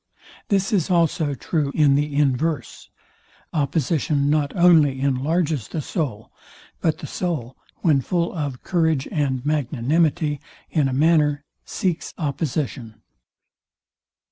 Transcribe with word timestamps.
This 0.47 0.73
is 0.73 0.89
also 0.89 1.35
true 1.35 1.71
in 1.75 1.93
the 1.93 2.03
universe. 2.07 2.89
Opposition 3.53 4.31
not 4.31 4.51
only 4.55 4.99
enlarges 4.99 5.67
the 5.67 5.79
soul; 5.79 6.31
but 6.81 6.97
the 6.97 7.05
soul, 7.05 7.55
when 7.81 8.01
full 8.01 8.33
of 8.33 8.63
courage 8.63 9.07
and 9.11 9.45
magnanimity, 9.45 10.39
in 10.71 10.87
a 10.87 10.91
manner 10.93 11.43
seeks 11.65 12.15
opposition. 12.17 12.95